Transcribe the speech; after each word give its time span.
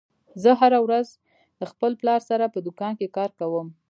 زه 0.41 0.51
هره 0.61 0.79
ورځ 0.85 1.07
د 1.59 1.61
خپل 1.71 1.91
پلار 2.01 2.21
سره 2.29 2.45
په 2.53 2.59
دوکان 2.65 2.93
کې 2.99 3.13
کار 3.17 3.29
کوم 3.39 3.67